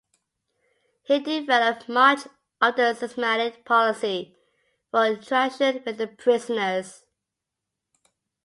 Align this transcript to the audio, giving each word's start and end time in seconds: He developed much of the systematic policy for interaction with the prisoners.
He 1.03 1.19
developed 1.19 1.87
much 1.87 2.21
of 2.59 2.75
the 2.75 2.95
systematic 2.95 3.63
policy 3.65 4.35
for 4.89 5.05
interaction 5.05 5.83
with 5.85 5.99
the 5.99 6.07
prisoners. 6.07 7.05